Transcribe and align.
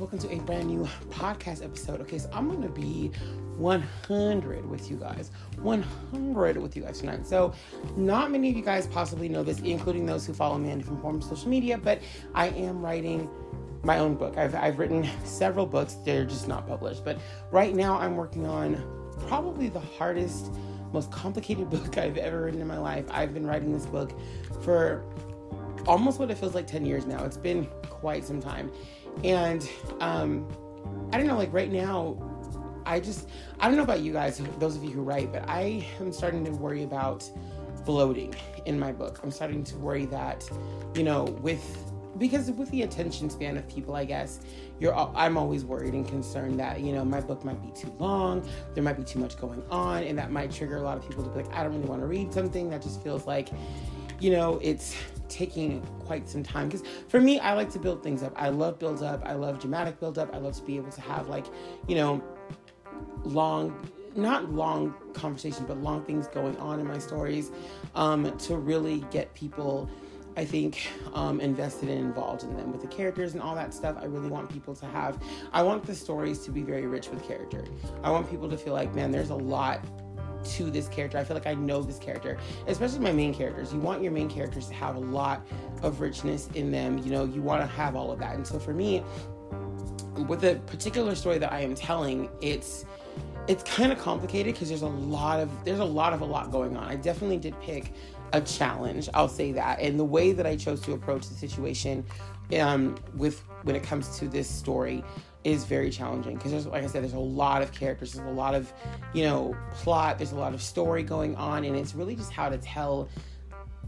welcome 0.00 0.18
to 0.18 0.32
a 0.32 0.40
brand 0.40 0.66
new 0.66 0.84
podcast 1.10 1.64
episode. 1.64 2.00
Okay, 2.00 2.18
so 2.18 2.28
I'm 2.32 2.50
gonna 2.50 2.68
be 2.68 3.12
100 3.56 4.68
with 4.68 4.90
you 4.90 4.96
guys, 4.96 5.30
100 5.58 6.56
with 6.56 6.76
you 6.76 6.82
guys 6.82 7.00
tonight. 7.00 7.26
So, 7.26 7.52
not 7.96 8.30
many 8.32 8.50
of 8.50 8.56
you 8.56 8.62
guys 8.62 8.86
possibly 8.88 9.28
know 9.28 9.44
this, 9.44 9.60
including 9.60 10.04
those 10.06 10.26
who 10.26 10.32
follow 10.32 10.58
me 10.58 10.72
on 10.72 10.78
different 10.78 11.00
forms 11.00 11.26
of 11.26 11.36
social 11.36 11.48
media, 11.48 11.78
but 11.78 12.02
I 12.34 12.48
am 12.48 12.84
writing 12.84 13.30
my 13.84 13.98
own 13.98 14.16
book. 14.16 14.36
I've, 14.36 14.54
I've 14.54 14.78
written 14.78 15.08
several 15.24 15.66
books, 15.66 15.94
they're 16.04 16.24
just 16.24 16.48
not 16.48 16.66
published, 16.66 17.04
but 17.04 17.18
right 17.52 17.74
now 17.74 17.98
I'm 17.98 18.16
working 18.16 18.46
on 18.46 18.82
probably 19.28 19.68
the 19.68 19.80
hardest, 19.80 20.52
most 20.92 21.10
complicated 21.12 21.70
book 21.70 21.98
I've 21.98 22.16
ever 22.16 22.42
written 22.42 22.60
in 22.60 22.66
my 22.66 22.78
life. 22.78 23.04
I've 23.10 23.32
been 23.32 23.46
writing 23.46 23.72
this 23.72 23.86
book 23.86 24.12
for 24.62 25.04
almost 25.86 26.18
what 26.18 26.30
it 26.30 26.38
feels 26.38 26.54
like 26.54 26.66
10 26.66 26.84
years 26.84 27.06
now. 27.06 27.24
It's 27.24 27.36
been 27.36 27.66
quite 27.90 28.24
some 28.24 28.40
time. 28.40 28.72
And 29.22 29.68
um, 30.00 30.48
I 31.12 31.18
don't 31.18 31.26
know, 31.26 31.36
like 31.36 31.52
right 31.52 31.70
now, 31.70 32.16
I 32.86 33.00
just, 33.00 33.28
I 33.60 33.68
don't 33.68 33.76
know 33.76 33.82
about 33.82 34.00
you 34.00 34.12
guys, 34.12 34.42
those 34.58 34.76
of 34.76 34.84
you 34.84 34.90
who 34.90 35.02
write, 35.02 35.32
but 35.32 35.48
I 35.48 35.86
am 36.00 36.12
starting 36.12 36.44
to 36.44 36.50
worry 36.50 36.82
about 36.82 37.28
bloating 37.84 38.34
in 38.66 38.78
my 38.78 38.92
book. 38.92 39.20
I'm 39.22 39.30
starting 39.30 39.64
to 39.64 39.76
worry 39.76 40.06
that, 40.06 40.48
you 40.94 41.02
know, 41.02 41.24
with 41.24 41.92
because 42.18 42.50
with 42.52 42.70
the 42.70 42.82
attention 42.82 43.28
span 43.28 43.56
of 43.56 43.66
people, 43.68 43.96
I 43.96 44.04
guess 44.04 44.40
you're. 44.78 44.94
I'm 44.94 45.36
always 45.36 45.64
worried 45.64 45.94
and 45.94 46.06
concerned 46.06 46.58
that 46.60 46.80
you 46.80 46.92
know 46.92 47.04
my 47.04 47.20
book 47.20 47.44
might 47.44 47.60
be 47.60 47.72
too 47.72 47.92
long, 47.98 48.48
there 48.74 48.82
might 48.82 48.96
be 48.96 49.04
too 49.04 49.18
much 49.18 49.38
going 49.38 49.62
on, 49.70 50.04
and 50.04 50.18
that 50.18 50.30
might 50.30 50.52
trigger 50.52 50.76
a 50.76 50.82
lot 50.82 50.96
of 50.96 51.08
people 51.08 51.24
to 51.24 51.30
be 51.30 51.42
like, 51.42 51.52
I 51.52 51.62
don't 51.62 51.74
really 51.74 51.88
want 51.88 52.02
to 52.02 52.06
read 52.06 52.32
something 52.32 52.70
that 52.70 52.82
just 52.82 53.02
feels 53.02 53.26
like, 53.26 53.48
you 54.20 54.30
know, 54.30 54.60
it's 54.62 54.96
taking 55.34 55.82
quite 56.04 56.28
some 56.28 56.44
time 56.44 56.68
because 56.68 56.84
for 57.08 57.20
me 57.20 57.40
i 57.40 57.54
like 57.54 57.68
to 57.68 57.78
build 57.80 58.02
things 58.04 58.22
up 58.22 58.32
i 58.36 58.48
love 58.48 58.78
build 58.78 59.02
up 59.02 59.20
i 59.26 59.34
love 59.34 59.58
dramatic 59.58 59.98
build 59.98 60.16
up 60.16 60.32
i 60.32 60.38
love 60.38 60.54
to 60.54 60.62
be 60.62 60.76
able 60.76 60.92
to 60.92 61.00
have 61.00 61.28
like 61.28 61.46
you 61.88 61.96
know 61.96 62.22
long 63.24 63.88
not 64.14 64.52
long 64.52 64.94
conversations 65.12 65.66
but 65.66 65.76
long 65.78 66.04
things 66.04 66.28
going 66.28 66.56
on 66.58 66.78
in 66.78 66.86
my 66.86 66.98
stories 66.98 67.50
um, 67.96 68.36
to 68.38 68.56
really 68.56 69.04
get 69.10 69.34
people 69.34 69.90
I 70.36 70.44
think 70.44 70.88
um, 71.12 71.40
invested 71.40 71.88
and 71.88 72.00
involved 72.00 72.42
in 72.42 72.56
them 72.56 72.72
with 72.72 72.80
the 72.80 72.88
characters 72.88 73.34
and 73.34 73.42
all 73.42 73.54
that 73.54 73.72
stuff. 73.72 73.96
I 74.00 74.06
really 74.06 74.28
want 74.28 74.50
people 74.50 74.74
to 74.74 74.86
have. 74.86 75.22
I 75.52 75.62
want 75.62 75.84
the 75.84 75.94
stories 75.94 76.40
to 76.40 76.50
be 76.50 76.62
very 76.62 76.86
rich 76.86 77.08
with 77.08 77.24
character. 77.26 77.64
I 78.02 78.10
want 78.10 78.28
people 78.28 78.48
to 78.48 78.56
feel 78.56 78.72
like, 78.72 78.92
man, 78.96 79.12
there's 79.12 79.30
a 79.30 79.36
lot 79.36 79.84
to 80.44 80.70
this 80.70 80.88
character. 80.88 81.18
I 81.18 81.24
feel 81.24 81.36
like 81.36 81.46
I 81.46 81.54
know 81.54 81.82
this 81.82 81.98
character, 81.98 82.38
especially 82.66 83.00
my 83.00 83.12
main 83.12 83.34
characters. 83.34 83.72
You 83.72 83.80
want 83.80 84.02
your 84.02 84.12
main 84.12 84.28
characters 84.28 84.68
to 84.68 84.74
have 84.74 84.96
a 84.96 85.00
lot 85.00 85.46
of 85.82 86.00
richness 86.00 86.48
in 86.54 86.70
them. 86.70 86.98
You 86.98 87.10
know, 87.10 87.24
you 87.24 87.42
want 87.42 87.62
to 87.62 87.66
have 87.66 87.96
all 87.96 88.10
of 88.12 88.18
that. 88.20 88.34
And 88.34 88.46
so 88.46 88.58
for 88.58 88.72
me, 88.72 89.02
with 90.28 90.40
the 90.40 90.60
particular 90.66 91.14
story 91.14 91.38
that 91.38 91.52
I 91.52 91.60
am 91.60 91.74
telling, 91.74 92.28
it's 92.40 92.84
it's 93.46 93.62
kind 93.64 93.92
of 93.92 93.98
complicated 93.98 94.54
because 94.54 94.68
there's 94.68 94.82
a 94.82 94.86
lot 94.86 95.40
of 95.40 95.50
there's 95.64 95.80
a 95.80 95.84
lot 95.84 96.12
of 96.12 96.20
a 96.20 96.24
lot 96.24 96.50
going 96.50 96.76
on. 96.76 96.84
I 96.84 96.96
definitely 96.96 97.38
did 97.38 97.58
pick 97.60 97.92
a 98.32 98.40
challenge. 98.40 99.08
I'll 99.14 99.28
say 99.28 99.52
that. 99.52 99.80
And 99.80 99.98
the 99.98 100.04
way 100.04 100.32
that 100.32 100.46
I 100.46 100.56
chose 100.56 100.80
to 100.82 100.92
approach 100.92 101.28
the 101.28 101.34
situation 101.34 102.04
um, 102.58 102.96
with 103.16 103.40
when 103.62 103.76
it 103.76 103.82
comes 103.82 104.18
to 104.18 104.28
this 104.28 104.48
story 104.48 105.04
is 105.44 105.64
very 105.64 105.90
challenging 105.90 106.36
because 106.36 106.66
like 106.66 106.82
I 106.82 106.86
said, 106.86 107.02
there's 107.02 107.12
a 107.12 107.18
lot 107.18 107.62
of 107.62 107.72
characters, 107.72 108.14
there's 108.14 108.26
a 108.26 108.32
lot 108.32 108.54
of, 108.54 108.72
you 109.12 109.24
know, 109.24 109.56
plot, 109.74 110.18
there's 110.18 110.32
a 110.32 110.36
lot 110.36 110.54
of 110.54 110.62
story 110.62 111.02
going 111.02 111.36
on, 111.36 111.64
and 111.64 111.76
it's 111.76 111.94
really 111.94 112.16
just 112.16 112.32
how 112.32 112.48
to 112.48 112.58
tell 112.58 113.08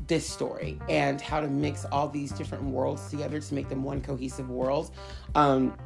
this 0.07 0.29
story 0.29 0.79
and 0.89 1.21
how 1.21 1.41
to 1.41 1.49
mix 1.49 1.85
all 1.87 2.09
these 2.09 2.31
different 2.33 2.65
worlds 2.65 3.11
together 3.11 3.41
to 3.41 3.55
make 3.55 3.69
them 3.69 3.83
one 3.83 4.01
cohesive 4.01 4.49
world. 4.49 4.93
Um, 5.35 5.77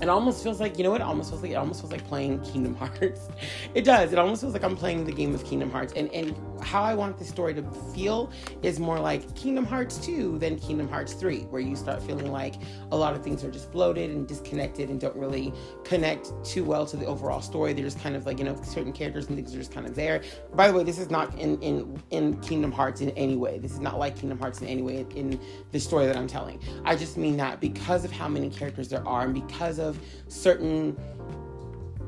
it 0.00 0.08
almost 0.08 0.42
feels 0.42 0.60
like 0.60 0.78
you 0.78 0.84
know 0.84 0.90
what? 0.90 1.00
It 1.00 1.04
almost 1.04 1.30
feels 1.30 1.42
like 1.42 1.52
it 1.52 1.56
almost 1.56 1.80
feels 1.80 1.92
like 1.92 2.06
playing 2.06 2.40
kingdom 2.42 2.74
hearts. 2.74 3.28
It 3.74 3.84
does. 3.84 4.12
It 4.12 4.18
almost 4.18 4.40
feels 4.40 4.52
like 4.52 4.64
i'm 4.64 4.76
playing 4.76 5.04
the 5.04 5.12
game 5.12 5.34
of 5.34 5.44
kingdom 5.44 5.70
hearts. 5.70 5.92
And 5.94 6.12
and 6.12 6.34
how 6.62 6.82
i 6.82 6.94
want 6.94 7.18
this 7.18 7.28
story 7.28 7.54
to 7.54 7.62
feel 7.94 8.30
is 8.62 8.78
more 8.78 8.98
like 8.98 9.34
kingdom 9.34 9.64
hearts 9.64 9.96
2 9.98 10.38
than 10.38 10.58
kingdom 10.58 10.88
hearts 10.88 11.14
3 11.14 11.40
where 11.44 11.60
you 11.60 11.74
start 11.74 12.02
feeling 12.02 12.30
like 12.30 12.56
a 12.92 12.96
lot 12.96 13.14
of 13.14 13.22
things 13.22 13.42
are 13.44 13.50
just 13.50 13.70
bloated 13.72 14.10
and 14.10 14.28
disconnected 14.28 14.90
and 14.90 15.00
don't 15.00 15.16
really 15.16 15.52
connect 15.84 16.32
too 16.44 16.64
well 16.64 16.84
to 16.86 16.96
the 16.96 17.06
overall 17.06 17.40
story. 17.40 17.72
They're 17.72 17.84
just 17.84 18.00
kind 18.00 18.16
of 18.16 18.26
like 18.26 18.38
you 18.38 18.44
know 18.44 18.60
certain 18.62 18.92
characters 18.92 19.28
and 19.28 19.36
things 19.36 19.54
are 19.54 19.58
just 19.58 19.72
kind 19.72 19.86
of 19.86 19.94
there. 19.94 20.22
By 20.54 20.68
the 20.68 20.74
way 20.74 20.84
this 20.84 20.98
is 20.98 21.10
not 21.10 21.38
in 21.38 21.60
in 21.62 22.02
in 22.10 22.40
kingdom 22.40 22.72
hearts 22.72 23.00
in 23.00 23.10
any 23.10 23.36
way. 23.36 23.58
This 23.58 23.72
is 23.72 23.80
not 23.80 23.98
like 23.98 24.16
kingdom 24.16 24.38
hearts 24.38 24.60
in 24.60 24.68
any 24.68 24.82
way 24.82 25.06
in 25.14 25.40
the 25.72 25.80
story 25.80 26.06
that 26.06 26.16
i'm 26.16 26.26
telling. 26.26 26.60
I 26.84 26.96
just 26.96 27.16
mean 27.16 27.36
that 27.38 27.60
because 27.60 28.04
of 28.04 28.10
how 28.10 28.28
many 28.28 28.50
characters 28.50 28.88
there 28.88 29.06
are 29.06 29.22
and 29.22 29.34
because 29.34 29.78
of 29.78 29.89
certain 30.28 30.96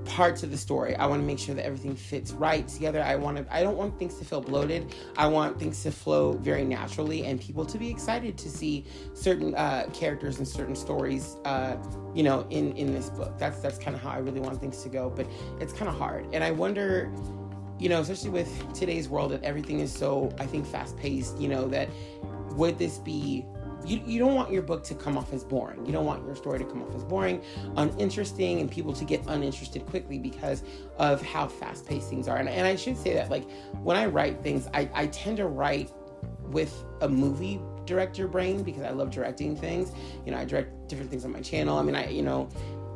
parts 0.05 0.43
of 0.43 0.51
the 0.51 0.59
story. 0.59 0.95
I 0.97 1.07
want 1.07 1.23
to 1.23 1.27
make 1.27 1.39
sure 1.39 1.55
that 1.55 1.65
everything 1.65 1.95
fits 1.95 2.33
right 2.33 2.67
together. 2.67 3.03
I 3.03 3.17
want 3.17 3.39
to 3.39 3.55
I 3.55 3.63
don't 3.63 3.77
want 3.77 3.99
things 3.99 4.17
to 4.19 4.25
feel 4.25 4.41
bloated. 4.41 4.95
I 5.17 5.27
want 5.27 5.59
things 5.59 5.83
to 5.85 5.91
flow 5.91 6.33
very 6.33 6.65
naturally 6.65 7.25
and 7.25 7.41
people 7.41 7.65
to 7.67 7.79
be 7.79 7.89
excited 7.89 8.37
to 8.39 8.51
see 8.51 8.85
certain 9.15 9.55
uh, 9.55 9.87
characters 9.93 10.39
and 10.39 10.47
certain 10.47 10.77
stories 10.77 11.37
uh, 11.45 11.77
you 12.15 12.23
know 12.23 12.47
in 12.51 12.73
in 12.77 12.93
this 12.93 13.11
book. 13.11 13.39
That's 13.39 13.61
that's 13.61 13.79
kind 13.79 13.97
of 13.97 14.03
how 14.03 14.11
I 14.11 14.19
really 14.19 14.41
want 14.41 14.61
things 14.61 14.83
to 14.83 14.89
go, 14.89 15.11
but 15.11 15.27
it's 15.61 15.73
kind 15.73 15.89
of 15.89 15.97
hard. 15.97 16.27
And 16.33 16.43
I 16.43 16.51
wonder 16.51 17.13
you 17.79 17.89
know, 17.89 18.01
especially 18.01 18.31
with 18.31 18.73
today's 18.75 19.09
world 19.09 19.33
that 19.33 19.43
everything 19.43 19.81
is 19.81 19.93
so 19.93 20.33
I 20.39 20.47
think 20.47 20.67
fast 20.67 20.97
paced, 20.97 21.37
you 21.39 21.49
know, 21.49 21.67
that 21.69 21.89
would 22.53 22.79
this 22.79 22.99
be 22.99 23.45
you, 23.85 24.01
you 24.05 24.19
don't 24.19 24.35
want 24.35 24.51
your 24.51 24.63
book 24.63 24.85
to 24.85 24.95
come 24.95 25.17
off 25.17 25.33
as 25.33 25.45
boring. 25.45 25.85
You 25.87 25.93
don't 25.93 26.05
want 26.05 26.25
your 26.27 26.37
story 26.37 26.59
to 26.59 26.65
come 26.65 26.83
off 26.83 26.95
as 26.95 27.05
boring, 27.05 27.43
uninteresting, 27.77 28.61
and 28.61 28.71
people 28.71 28.93
to 28.93 29.05
get 29.05 29.23
uninterested 29.27 29.87
quickly 29.87 30.19
because 30.19 30.63
of 30.99 31.23
how 31.23 31.49
fast 31.49 31.87
paced 31.87 32.09
things 32.09 32.29
are. 32.29 32.37
And, 32.37 32.49
and 32.49 32.67
I 32.67 32.77
should 32.77 32.97
say 32.97 33.15
that, 33.15 33.31
like, 33.31 33.49
when 33.83 33.97
I 33.97 34.07
write 34.07 34.43
things, 34.43 34.69
I, 34.75 34.89
I 34.95 35.07
tend 35.07 35.37
to 35.39 35.47
write 35.47 35.91
with 36.43 36.85
a 37.01 37.09
movie 37.09 37.61
director 37.85 38.29
brain 38.29 38.63
because 38.63 38.83
I 38.83 38.91
love 38.91 39.11
directing 39.11 39.57
things. 39.57 39.93
You 40.25 40.33
know, 40.33 40.39
I 40.39 40.45
direct 40.45 40.89
different 40.89 41.11
things 41.11 41.25
on 41.25 41.33
my 41.33 41.41
channel. 41.41 41.79
I 41.79 41.83
mean, 41.83 41.97
I, 41.97 42.09
you 42.09 42.23
know, 42.23 42.49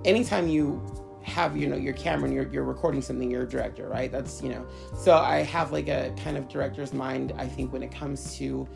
anytime 0.05 0.49
you 0.49 0.81
have 1.27 1.57
you 1.57 1.67
know 1.67 1.77
your 1.77 1.93
camera 1.93 2.27
and 2.27 2.35
you're, 2.35 2.49
you're 2.53 2.63
recording 2.63 3.03
something 3.03 3.29
you're 3.29 3.43
a 3.43 3.49
director 3.49 3.89
right 3.89 4.13
that's 4.13 4.41
you 4.41 4.49
know 4.49 4.65
so 4.97 5.17
i 5.17 5.39
have 5.39 5.73
like 5.73 5.89
a 5.89 6.15
kind 6.23 6.37
of 6.37 6.49
director's 6.49 6.93
mind 6.93 7.33
i 7.37 7.45
think 7.45 7.73
when 7.73 7.83
it 7.83 7.91
comes 7.91 8.37
to 8.37 8.67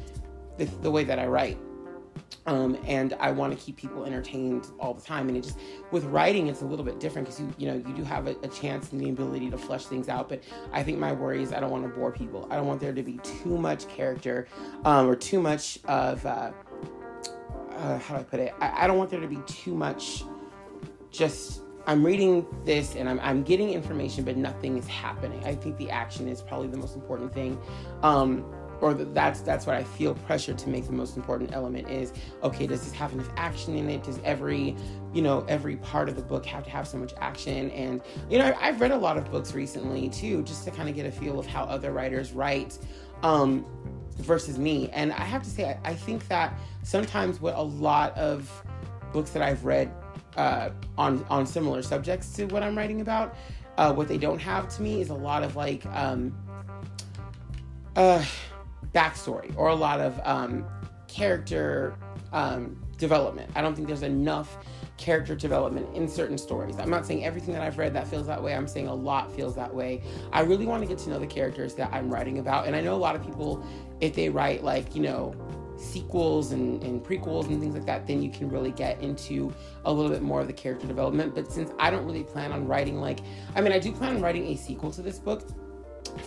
the, 0.58 0.64
the 0.82 0.90
way 0.90 1.04
that 1.04 1.20
i 1.20 1.26
write 1.26 1.56
um, 2.46 2.78
and 2.86 3.14
I 3.20 3.30
want 3.30 3.56
to 3.56 3.64
keep 3.64 3.76
people 3.76 4.04
entertained 4.04 4.68
all 4.78 4.94
the 4.94 5.02
time. 5.02 5.28
And 5.28 5.36
it 5.36 5.42
just 5.42 5.58
with 5.90 6.04
writing, 6.04 6.48
it's 6.48 6.62
a 6.62 6.66
little 6.66 6.84
bit 6.84 7.00
different 7.00 7.28
because 7.28 7.40
you 7.40 7.52
you 7.58 7.66
know 7.68 7.74
you 7.88 7.94
do 7.94 8.04
have 8.04 8.26
a, 8.26 8.36
a, 8.42 8.48
chance 8.48 8.92
and 8.92 9.00
the 9.00 9.10
ability 9.10 9.50
to 9.50 9.58
flesh 9.58 9.86
things 9.86 10.08
out. 10.08 10.28
But 10.28 10.42
I 10.72 10.82
think 10.82 10.98
my 10.98 11.12
worry 11.12 11.42
is 11.42 11.52
I 11.52 11.60
don't 11.60 11.70
want 11.70 11.84
to 11.84 11.90
bore 11.90 12.12
people. 12.12 12.46
I 12.50 12.56
don't 12.56 12.66
want 12.66 12.80
there 12.80 12.92
to 12.92 13.02
be 13.02 13.18
too 13.18 13.58
much 13.58 13.88
character 13.88 14.48
um, 14.84 15.08
or 15.08 15.16
too 15.16 15.40
much 15.40 15.78
of 15.84 16.24
uh, 16.24 16.52
uh, 17.72 17.98
how 17.98 18.14
do 18.14 18.20
I 18.20 18.24
put 18.24 18.40
it? 18.40 18.54
I, 18.60 18.84
I 18.84 18.86
don't 18.86 18.98
want 18.98 19.10
there 19.10 19.20
to 19.20 19.28
be 19.28 19.40
too 19.46 19.74
much 19.74 20.24
just 21.10 21.62
I'm 21.86 22.04
reading 22.04 22.46
this 22.64 22.94
and 22.94 23.08
I'm, 23.08 23.18
I'm 23.20 23.42
getting 23.42 23.70
information, 23.70 24.24
but 24.24 24.36
nothing 24.36 24.76
is 24.76 24.86
happening. 24.86 25.42
I 25.44 25.54
think 25.54 25.76
the 25.78 25.90
action 25.90 26.28
is 26.28 26.42
probably 26.42 26.68
the 26.68 26.76
most 26.76 26.94
important 26.94 27.32
thing. 27.32 27.58
Um, 28.02 28.44
or 28.80 28.94
that's 28.94 29.40
that's 29.40 29.66
what 29.66 29.76
I 29.76 29.84
feel 29.84 30.14
pressure 30.14 30.54
to 30.54 30.68
make 30.68 30.86
the 30.86 30.92
most 30.92 31.16
important 31.16 31.52
element 31.52 31.88
is 31.88 32.12
okay 32.42 32.66
does 32.66 32.82
this 32.82 32.92
have 32.92 33.12
enough 33.12 33.30
action 33.36 33.76
in 33.76 33.88
it? 33.90 34.02
Does 34.02 34.20
every 34.24 34.76
you 35.12 35.22
know 35.22 35.44
every 35.48 35.76
part 35.76 36.08
of 36.08 36.16
the 36.16 36.22
book 36.22 36.44
have 36.46 36.64
to 36.64 36.70
have 36.70 36.86
so 36.86 36.98
much 36.98 37.12
action? 37.18 37.70
And 37.70 38.02
you 38.28 38.38
know 38.38 38.56
I've 38.60 38.80
read 38.80 38.90
a 38.90 38.96
lot 38.96 39.16
of 39.16 39.30
books 39.30 39.54
recently 39.54 40.08
too 40.08 40.42
just 40.42 40.64
to 40.64 40.70
kind 40.70 40.88
of 40.88 40.94
get 40.94 41.06
a 41.06 41.12
feel 41.12 41.38
of 41.38 41.46
how 41.46 41.64
other 41.64 41.92
writers 41.92 42.32
write 42.32 42.78
um, 43.22 43.64
versus 44.16 44.58
me. 44.58 44.88
And 44.92 45.12
I 45.12 45.24
have 45.24 45.42
to 45.42 45.50
say 45.50 45.78
I, 45.84 45.90
I 45.90 45.94
think 45.94 46.26
that 46.28 46.58
sometimes 46.82 47.40
what 47.40 47.54
a 47.56 47.62
lot 47.62 48.16
of 48.16 48.50
books 49.12 49.30
that 49.30 49.42
I've 49.42 49.64
read 49.64 49.92
uh, 50.36 50.70
on 50.96 51.24
on 51.28 51.46
similar 51.46 51.82
subjects 51.82 52.32
to 52.34 52.46
what 52.46 52.62
I'm 52.62 52.76
writing 52.76 53.00
about 53.00 53.36
uh, 53.80 53.92
what 53.92 54.08
they 54.08 54.18
don't 54.18 54.38
have 54.38 54.68
to 54.76 54.82
me 54.82 55.00
is 55.00 55.10
a 55.10 55.14
lot 55.14 55.42
of 55.42 55.56
like 55.56 55.84
um, 55.86 56.34
uh, 57.96 58.24
backstory 58.94 59.54
or 59.56 59.68
a 59.68 59.74
lot 59.74 60.00
of 60.00 60.20
um, 60.24 60.64
character 61.08 61.94
um, 62.32 62.76
development. 62.98 63.50
I 63.54 63.62
don't 63.62 63.74
think 63.74 63.88
there's 63.88 64.02
enough 64.02 64.58
character 64.96 65.34
development 65.34 65.88
in 65.96 66.06
certain 66.06 66.36
stories. 66.36 66.78
I'm 66.78 66.90
not 66.90 67.06
saying 67.06 67.24
everything 67.24 67.54
that 67.54 67.62
I've 67.62 67.78
read 67.78 67.94
that 67.94 68.06
feels 68.06 68.26
that 68.26 68.42
way. 68.42 68.54
I'm 68.54 68.68
saying 68.68 68.86
a 68.86 68.94
lot 68.94 69.32
feels 69.32 69.54
that 69.56 69.74
way. 69.74 70.02
I 70.32 70.42
really 70.42 70.66
want 70.66 70.82
to 70.82 70.88
get 70.88 70.98
to 70.98 71.10
know 71.10 71.18
the 71.18 71.26
characters 71.26 71.74
that 71.76 71.90
I'm 71.92 72.12
writing 72.12 72.38
about. 72.38 72.66
And 72.66 72.76
I 72.76 72.80
know 72.82 72.94
a 72.94 72.98
lot 72.98 73.16
of 73.16 73.24
people, 73.24 73.64
if 74.00 74.14
they 74.14 74.28
write 74.28 74.62
like, 74.62 74.94
you 74.94 75.02
know, 75.02 75.34
sequels 75.78 76.52
and, 76.52 76.82
and 76.84 77.02
prequels 77.02 77.46
and 77.46 77.58
things 77.58 77.74
like 77.74 77.86
that, 77.86 78.06
then 78.06 78.22
you 78.22 78.30
can 78.30 78.50
really 78.50 78.72
get 78.72 79.00
into 79.00 79.50
a 79.86 79.92
little 79.92 80.10
bit 80.10 80.20
more 80.20 80.42
of 80.42 80.46
the 80.46 80.52
character 80.52 80.86
development. 80.86 81.34
But 81.34 81.50
since 81.50 81.72
I 81.78 81.90
don't 81.90 82.04
really 82.04 82.22
plan 82.22 82.52
on 82.52 82.66
writing 82.66 83.00
like, 83.00 83.20
I 83.56 83.62
mean, 83.62 83.72
I 83.72 83.78
do 83.78 83.92
plan 83.92 84.16
on 84.16 84.20
writing 84.20 84.48
a 84.48 84.56
sequel 84.56 84.90
to 84.92 85.00
this 85.00 85.18
book, 85.18 85.48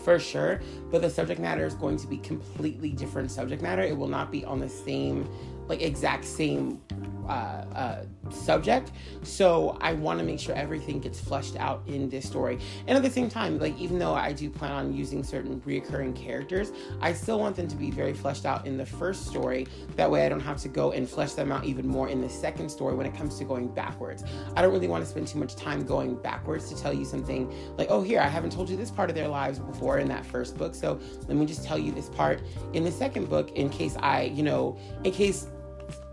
for 0.04 0.20
sure, 0.20 0.62
but 0.92 1.02
the 1.02 1.10
subject 1.10 1.40
matter 1.40 1.66
is 1.66 1.74
going 1.76 1.98
to 1.98 2.08
be 2.08 2.18
completely 2.18 2.90
different 2.90 3.32
subject 3.32 3.62
matter. 3.62 3.82
It 3.82 3.98
will 3.98 4.08
not 4.08 4.32
be 4.32 4.46
on 4.46 4.60
the 4.60 4.70
same, 4.70 5.30
like 5.68 5.82
exact 5.82 6.26
same 6.26 6.82
uh, 7.28 7.66
uh, 7.76 8.04
subject. 8.32 8.92
So 9.24 9.78
I 9.82 9.94
want 9.94 10.20
to 10.20 10.26
make 10.26 10.40
sure 10.40 10.56
everything 10.56 11.00
gets 11.00 11.20
fleshed 11.20 11.56
out 11.56 11.84
in 11.88 12.10
this 12.10 12.28
story. 12.28 12.60
And 12.88 12.98
at 12.98 13.04
the 13.04 13.10
same 13.10 13.30
time, 13.30 13.60
like 13.60 13.78
even 13.78 14.00
though 14.00 14.14
I 14.14 14.34
do 14.34 14.50
plan 14.50 14.72
on 14.72 14.94
using 14.94 15.24
certain 15.24 15.62
reoccurring 15.62 16.16
characters, 16.16 16.72
I 17.02 17.14
still 17.14 17.40
want 17.40 17.56
them 17.56 17.68
to 17.68 17.76
be 17.76 17.92
very 17.92 18.14
fleshed 18.14 18.46
out 18.46 18.66
in 18.66 18.78
the 18.78 18.86
first 18.86 19.28
story. 19.28 19.68
That 19.96 20.10
way 20.10 20.26
I 20.26 20.30
don't 20.30 20.40
have 20.40 20.58
to 20.58 20.70
go 20.70 20.92
and 20.92 21.10
flesh 21.10 21.34
them 21.34 21.52
out 21.52 21.66
even 21.66 21.88
more 21.88 22.10
in 22.10 22.22
the 22.22 22.30
second 22.30 22.70
story 22.70 22.96
when 22.96 23.06
it 23.06 23.16
comes 23.16 23.38
to 23.40 23.44
going 23.44 23.68
backwards. 23.68 24.24
I 24.56 24.62
don't 24.62 24.72
really 24.72 24.88
want 24.88 25.04
to 25.04 25.10
spend 25.10 25.28
too 25.28 25.40
much 25.40 25.56
time 25.56 25.86
going 25.86 26.16
backwards 26.16 26.70
to 26.70 26.76
tell 26.76 26.94
you 26.94 27.06
something 27.06 27.54
like, 27.78 27.88
oh, 27.90 28.02
here, 28.02 28.20
I 28.20 28.28
haven't 28.28 28.52
told 28.52 28.70
you 28.70 28.78
this 28.78 28.92
part 28.92 29.10
of 29.10 29.16
their 29.16 29.28
lives 29.28 29.60
before 29.60 30.00
in 30.00 30.08
that 30.10 30.26
first 30.26 30.58
book. 30.58 30.76
So 30.76 31.00
let 31.28 31.38
me 31.38 31.46
just 31.46 31.64
tell 31.64 31.78
you 31.78 31.92
this 31.92 32.10
part 32.10 32.42
in 32.74 32.84
the 32.84 32.92
second 32.92 33.30
book 33.30 33.52
in 33.52 33.70
case 33.70 33.96
I, 34.00 34.24
you 34.24 34.44
know, 34.44 34.78
in 35.04 35.12
case 35.12 35.48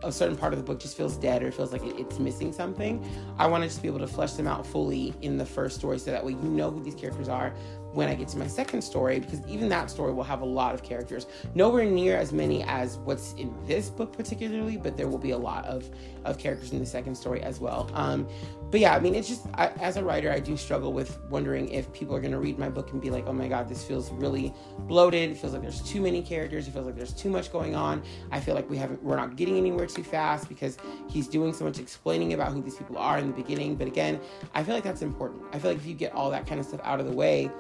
a 0.02 0.12
certain 0.12 0.36
part 0.36 0.52
of 0.52 0.58
the 0.58 0.64
book 0.64 0.80
just 0.80 0.96
feels 0.96 1.16
dead 1.16 1.42
or 1.42 1.50
feels 1.52 1.72
like 1.72 1.82
it's 1.84 2.18
missing 2.18 2.52
something, 2.52 3.04
I 3.38 3.46
want 3.46 3.62
to 3.62 3.68
just 3.68 3.82
be 3.82 3.88
able 3.88 3.98
to 4.00 4.06
flesh 4.06 4.32
them 4.32 4.46
out 4.46 4.66
fully 4.66 5.14
in 5.22 5.36
the 5.36 5.46
first 5.46 5.76
story 5.76 5.98
so 5.98 6.10
that 6.10 6.24
way 6.24 6.32
you 6.32 6.48
know 6.48 6.70
who 6.70 6.82
these 6.82 6.94
characters 6.94 7.28
are 7.28 7.52
when 7.92 8.08
I 8.08 8.14
get 8.14 8.28
to 8.28 8.38
my 8.38 8.46
second 8.46 8.82
story 8.82 9.20
because 9.20 9.40
even 9.46 9.68
that 9.68 9.90
story 9.90 10.12
will 10.12 10.24
have 10.24 10.42
a 10.42 10.46
lot 10.46 10.74
of 10.74 10.82
characters. 10.82 11.26
Nowhere 11.54 11.84
near 11.84 12.16
as 12.16 12.32
many 12.32 12.62
as 12.64 12.98
what's 12.98 13.32
in 13.34 13.54
this 13.66 13.90
book 13.90 14.12
particularly, 14.12 14.76
but 14.76 14.96
there 14.96 15.08
will 15.08 15.18
be 15.18 15.30
a 15.30 15.38
lot 15.38 15.64
of 15.66 15.88
of 16.24 16.38
characters 16.38 16.72
in 16.72 16.78
the 16.78 16.86
second 16.86 17.14
story 17.14 17.42
as 17.42 17.60
well. 17.60 17.90
Um, 17.94 18.28
but 18.70 18.78
yeah, 18.78 18.94
I 18.94 19.00
mean, 19.00 19.14
it's 19.14 19.28
just 19.28 19.46
I, 19.54 19.68
as 19.80 19.96
a 19.96 20.04
writer, 20.04 20.30
I 20.30 20.38
do 20.38 20.56
struggle 20.56 20.92
with 20.92 21.18
wondering 21.28 21.68
if 21.70 21.92
people 21.92 22.14
are 22.14 22.20
going 22.20 22.32
to 22.32 22.38
read 22.38 22.58
my 22.58 22.68
book 22.68 22.92
and 22.92 23.00
be 23.00 23.10
like, 23.10 23.26
"Oh 23.26 23.32
my 23.32 23.48
God, 23.48 23.68
this 23.68 23.82
feels 23.82 24.12
really 24.12 24.54
bloated. 24.80 25.30
It 25.30 25.38
feels 25.38 25.52
like 25.52 25.62
there's 25.62 25.82
too 25.82 26.00
many 26.00 26.22
characters. 26.22 26.68
It 26.68 26.72
feels 26.72 26.86
like 26.86 26.94
there's 26.94 27.12
too 27.12 27.30
much 27.30 27.50
going 27.50 27.74
on. 27.74 28.02
I 28.30 28.38
feel 28.38 28.54
like 28.54 28.70
we 28.70 28.76
haven't, 28.76 29.02
we're 29.02 29.16
not 29.16 29.34
getting 29.34 29.56
anywhere 29.56 29.86
too 29.86 30.04
fast 30.04 30.48
because 30.48 30.76
he's 31.08 31.26
doing 31.26 31.52
so 31.52 31.64
much 31.64 31.80
explaining 31.80 32.32
about 32.32 32.52
who 32.52 32.62
these 32.62 32.76
people 32.76 32.96
are 32.98 33.18
in 33.18 33.26
the 33.26 33.32
beginning." 33.32 33.74
But 33.74 33.88
again, 33.88 34.20
I 34.54 34.62
feel 34.62 34.74
like 34.74 34.84
that's 34.84 35.02
important. 35.02 35.42
I 35.52 35.58
feel 35.58 35.72
like 35.72 35.80
if 35.80 35.86
you 35.86 35.94
get 35.94 36.12
all 36.12 36.30
that 36.30 36.46
kind 36.46 36.60
of 36.60 36.66
stuff 36.66 36.80
out 36.84 37.00
of 37.00 37.06
the 37.06 37.12
way, 37.12 37.50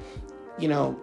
you 0.58 0.68
know, 0.68 0.98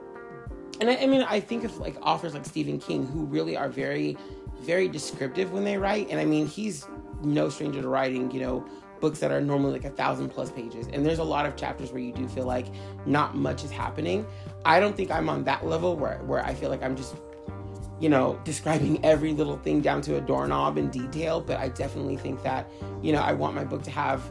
and 0.79 0.89
I, 0.89 0.97
I 0.97 1.05
mean, 1.07 1.23
I 1.23 1.39
think 1.39 1.63
of 1.63 1.77
like 1.77 1.97
authors 2.01 2.33
like 2.33 2.45
Stephen 2.45 2.79
King 2.79 3.05
who 3.05 3.25
really 3.25 3.57
are 3.57 3.69
very, 3.69 4.17
very 4.61 4.87
descriptive 4.87 5.51
when 5.51 5.63
they 5.63 5.77
write, 5.77 6.09
and 6.09 6.19
I 6.19 6.25
mean, 6.25 6.47
he's 6.47 6.87
no 7.21 7.49
stranger 7.49 7.81
to 7.81 7.87
writing, 7.87 8.29
you 8.31 8.41
know 8.41 8.67
books 8.99 9.19
that 9.19 9.31
are 9.31 9.41
normally 9.41 9.73
like 9.73 9.85
a 9.85 9.89
thousand 9.89 10.29
plus 10.29 10.51
pages. 10.51 10.87
And 10.91 11.05
there's 11.05 11.19
a 11.19 11.23
lot 11.23 11.45
of 11.45 11.55
chapters 11.55 11.91
where 11.91 12.01
you 12.01 12.11
do 12.11 12.27
feel 12.27 12.45
like 12.45 12.67
not 13.05 13.35
much 13.35 13.63
is 13.63 13.71
happening. 13.71 14.25
I 14.65 14.79
don't 14.79 14.95
think 14.95 15.11
I'm 15.11 15.29
on 15.29 15.43
that 15.45 15.65
level 15.65 15.95
where, 15.95 16.19
where 16.19 16.43
I 16.45 16.53
feel 16.53 16.69
like 16.69 16.83
I'm 16.83 16.95
just, 16.95 17.15
you 17.99 18.09
know, 18.09 18.39
describing 18.43 19.03
every 19.03 19.33
little 19.33 19.57
thing 19.57 19.81
down 19.81 20.01
to 20.03 20.17
a 20.17 20.21
doorknob 20.21 20.77
in 20.77 20.89
detail. 20.89 21.41
But 21.41 21.59
I 21.59 21.69
definitely 21.69 22.17
think 22.17 22.43
that, 22.43 22.69
you 23.01 23.11
know, 23.11 23.21
I 23.21 23.33
want 23.33 23.55
my 23.55 23.63
book 23.63 23.83
to 23.83 23.91
have, 23.91 24.21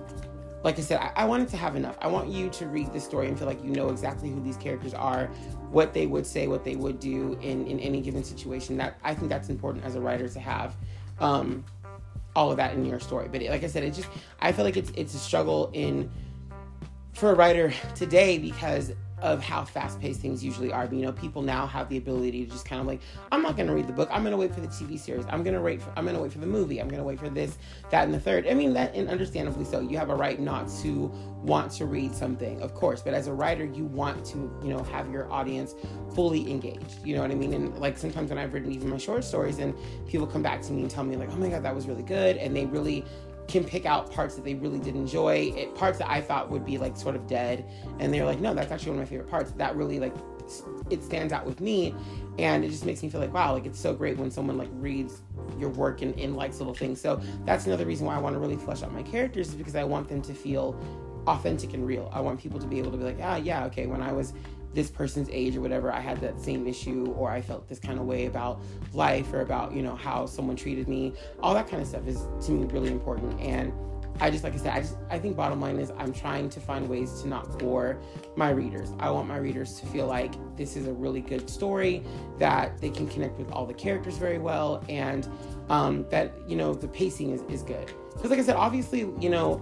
like 0.66 0.80
I 0.80 0.82
said, 0.82 0.98
I, 0.98 1.12
I 1.22 1.24
want 1.26 1.44
it 1.44 1.48
to 1.50 1.56
have 1.56 1.76
enough. 1.76 1.96
I 2.02 2.08
want 2.08 2.28
you 2.28 2.50
to 2.50 2.66
read 2.66 2.92
the 2.92 2.98
story 2.98 3.28
and 3.28 3.38
feel 3.38 3.46
like 3.46 3.62
you 3.62 3.70
know 3.70 3.88
exactly 3.88 4.30
who 4.30 4.42
these 4.42 4.56
characters 4.56 4.94
are, 4.94 5.26
what 5.70 5.94
they 5.94 6.08
would 6.08 6.26
say, 6.26 6.48
what 6.48 6.64
they 6.64 6.74
would 6.74 6.98
do 6.98 7.38
in, 7.40 7.68
in 7.68 7.78
any 7.78 8.00
given 8.00 8.24
situation. 8.24 8.76
That 8.76 8.98
I 9.04 9.14
think 9.14 9.28
that's 9.28 9.48
important 9.48 9.84
as 9.84 9.94
a 9.94 10.00
writer 10.00 10.28
to 10.28 10.40
have. 10.40 10.74
Um, 11.20 11.64
all 12.34 12.50
of 12.50 12.56
that 12.56 12.74
in 12.74 12.84
your 12.84 12.98
story. 12.98 13.28
But 13.30 13.42
like 13.42 13.62
I 13.62 13.68
said, 13.68 13.84
it 13.84 13.92
just 13.94 14.08
I 14.40 14.50
feel 14.50 14.64
like 14.64 14.76
it's 14.76 14.90
it's 14.96 15.14
a 15.14 15.18
struggle 15.18 15.70
in 15.72 16.10
for 17.14 17.30
a 17.30 17.34
writer 17.34 17.72
today 17.94 18.36
because 18.36 18.90
of 19.22 19.42
how 19.42 19.64
fast 19.64 20.00
paced 20.00 20.20
things 20.20 20.44
usually 20.44 20.72
are. 20.72 20.86
But, 20.86 20.96
you 20.96 21.02
know, 21.02 21.12
people 21.12 21.42
now 21.42 21.66
have 21.66 21.88
the 21.88 21.96
ability 21.96 22.44
to 22.44 22.50
just 22.50 22.66
kind 22.66 22.80
of 22.80 22.86
like, 22.86 23.00
I'm 23.32 23.42
not 23.42 23.56
going 23.56 23.68
to 23.68 23.74
read 23.74 23.86
the 23.86 23.92
book. 23.92 24.08
I'm 24.12 24.22
going 24.22 24.32
to 24.32 24.36
wait 24.36 24.54
for 24.54 24.60
the 24.60 24.68
TV 24.68 24.98
series. 24.98 25.24
I'm 25.28 25.42
going 25.42 25.54
to 25.54 25.62
wait. 25.62 25.80
For, 25.80 25.90
I'm 25.96 26.04
going 26.04 26.16
to 26.16 26.22
wait 26.22 26.32
for 26.32 26.38
the 26.38 26.46
movie. 26.46 26.80
I'm 26.80 26.88
going 26.88 27.00
to 27.00 27.04
wait 27.04 27.18
for 27.18 27.30
this, 27.30 27.56
that, 27.90 28.04
and 28.04 28.12
the 28.12 28.20
third. 28.20 28.46
I 28.46 28.54
mean, 28.54 28.74
that 28.74 28.94
and 28.94 29.08
understandably 29.08 29.64
so. 29.64 29.80
You 29.80 29.96
have 29.98 30.10
a 30.10 30.14
right 30.14 30.38
not 30.38 30.68
to 30.82 31.10
want 31.42 31.72
to 31.72 31.86
read 31.86 32.14
something, 32.14 32.60
of 32.60 32.74
course. 32.74 33.00
But 33.00 33.14
as 33.14 33.26
a 33.26 33.32
writer, 33.32 33.64
you 33.64 33.84
want 33.84 34.24
to, 34.26 34.38
you 34.62 34.68
know, 34.68 34.82
have 34.84 35.10
your 35.10 35.30
audience 35.32 35.74
fully 36.14 36.50
engaged. 36.50 37.04
You 37.04 37.16
know 37.16 37.22
what 37.22 37.30
I 37.30 37.34
mean? 37.34 37.54
And 37.54 37.78
like 37.78 37.96
sometimes 37.96 38.30
when 38.30 38.38
I've 38.38 38.52
written 38.52 38.70
even 38.72 38.90
my 38.90 38.98
short 38.98 39.24
stories, 39.24 39.58
and 39.58 39.74
people 40.06 40.26
come 40.26 40.42
back 40.42 40.60
to 40.62 40.72
me 40.72 40.82
and 40.82 40.90
tell 40.90 41.04
me 41.04 41.16
like, 41.16 41.30
oh 41.32 41.36
my 41.36 41.48
god, 41.48 41.62
that 41.62 41.74
was 41.74 41.86
really 41.86 42.02
good, 42.02 42.36
and 42.36 42.54
they 42.54 42.66
really 42.66 43.04
can 43.48 43.64
pick 43.64 43.87
out 43.87 44.10
parts 44.10 44.34
that 44.37 44.44
they 44.44 44.54
really 44.54 44.78
did 44.78 44.94
enjoy, 44.94 45.52
it, 45.56 45.75
parts 45.75 45.98
that 45.98 46.10
I 46.10 46.20
thought 46.20 46.50
would 46.50 46.64
be 46.64 46.78
like 46.78 46.96
sort 46.96 47.14
of 47.16 47.26
dead, 47.26 47.64
and 47.98 48.12
they're 48.12 48.25
like, 48.25 48.40
no, 48.40 48.54
that's 48.54 48.72
actually 48.72 48.93
one 48.93 49.00
of 49.00 49.06
my 49.06 49.10
favorite 49.10 49.31
parts. 49.31 49.52
That 49.52 49.76
really 49.76 49.98
like 49.98 50.14
it 50.90 51.02
stands 51.02 51.32
out 51.32 51.44
with 51.44 51.60
me, 51.60 51.94
and 52.38 52.64
it 52.64 52.70
just 52.70 52.84
makes 52.84 53.02
me 53.02 53.08
feel 53.08 53.20
like 53.20 53.32
wow, 53.32 53.52
like 53.52 53.66
it's 53.66 53.81
so 53.81 53.94
great 53.94 54.16
when 54.16 54.31
someone 54.31 54.58
like 54.58 54.70
reads 54.72 55.22
your 55.58 55.70
work 55.70 56.02
and, 56.02 56.19
and 56.19 56.37
likes 56.37 56.58
little 56.58 56.75
things. 56.75 57.00
So 57.00 57.20
that's 57.44 57.66
another 57.66 57.84
reason 57.84 58.06
why 58.06 58.16
I 58.16 58.19
want 58.19 58.34
to 58.34 58.38
really 58.38 58.56
flesh 58.56 58.82
out 58.82 58.93
my 58.93 59.02
characters 59.02 59.49
is 59.49 59.54
because 59.54 59.76
I 59.76 59.84
want 59.84 60.08
them 60.08 60.22
to 60.22 60.34
feel 60.34 60.78
authentic 61.26 61.75
and 61.75 61.87
real. 61.87 62.10
I 62.12 62.20
want 62.20 62.40
people 62.40 62.60
to 62.60 62.66
be 62.66 62.78
able 62.78 62.92
to 62.92 62.96
be 62.96 63.04
like, 63.04 63.19
ah, 63.22 63.37
yeah, 63.37 63.64
okay, 63.66 63.87
when 63.87 64.02
I 64.02 64.12
was 64.12 64.32
this 64.76 64.90
person's 64.90 65.28
age 65.32 65.56
or 65.56 65.62
whatever, 65.62 65.90
I 65.90 66.00
had 66.00 66.20
that 66.20 66.38
same 66.38 66.67
issue 66.67 67.12
or 67.17 67.31
I 67.31 67.40
felt 67.40 67.67
this 67.67 67.81
kind 67.81 67.99
of 67.99 68.05
way 68.05 68.26
about 68.26 68.61
life 68.93 69.32
or 69.32 69.40
about, 69.40 69.75
you 69.75 69.82
know, 69.82 69.96
how 69.96 70.26
someone 70.26 70.55
treated 70.55 70.87
me. 70.87 71.14
All 71.40 71.55
that 71.55 71.67
kind 71.67 71.82
of 71.82 71.88
stuff 71.88 72.06
is 72.06 72.26
to 72.46 72.52
me 72.52 72.67
really 72.67 72.93
important. 72.93 73.40
And 73.40 73.73
I 74.20 74.31
just 74.31 74.44
like 74.44 74.55
I 74.55 74.58
said, 74.58 74.73
I 74.75 74.81
just 74.81 74.96
I 75.11 75.19
think 75.19 75.34
bottom 75.34 75.61
line 75.61 75.78
is 75.78 75.90
I'm 75.96 76.12
trying 76.12 76.50
to 76.50 76.61
find 76.61 76.88
ways 76.88 77.23
to 77.23 77.28
not 77.28 77.58
bore 77.58 77.99
my 78.37 78.50
readers. 78.50 78.93
I 78.99 79.11
want 79.11 79.28
my 79.28 79.38
readers 79.38 79.81
to 79.81 79.87
feel 79.87 80.06
like 80.06 80.34
this 80.56 80.76
is 80.76 80.87
a 80.87 80.93
really 80.93 81.20
good 81.20 81.49
story, 81.50 82.02
that 82.38 82.78
they 82.78 82.90
can 82.90 83.08
connect 83.08 83.38
with 83.38 83.50
all 83.50 83.67
the 83.67 83.75
characters 83.75 84.17
very 84.17 84.38
well, 84.38 84.82
and 84.88 85.28
um, 85.69 86.06
that 86.11 86.32
you 86.46 86.56
know 86.56 86.73
the 86.75 86.88
pacing 86.88 87.31
is, 87.31 87.43
is 87.43 87.62
good. 87.62 87.93
Because 88.14 88.31
like 88.31 88.38
I 88.38 88.43
said, 88.43 88.56
obviously, 88.56 89.00
you 89.20 89.28
know, 89.28 89.61